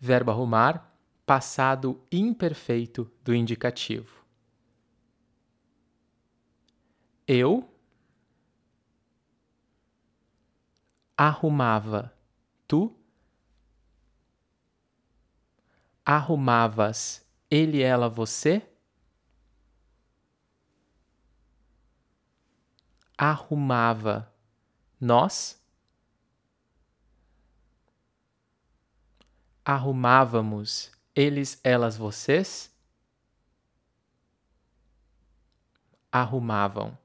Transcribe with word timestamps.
verbo 0.00 0.30
arrumar, 0.30 0.96
passado 1.26 2.02
imperfeito 2.10 3.12
do 3.22 3.34
indicativo. 3.34 4.24
Eu 7.28 7.70
arrumava, 11.16 12.12
tu 12.66 12.96
arrumavas, 16.04 17.24
ele, 17.50 17.82
ela, 17.82 18.08
você 18.08 18.66
arrumava, 23.18 24.32
nós 24.98 25.59
arrumávamos, 29.64 30.90
eles, 31.14 31.60
elas, 31.62 31.96
vocês 31.96 32.70
arrumavam. 36.10 36.96